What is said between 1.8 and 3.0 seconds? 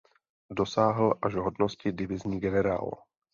divizní generál.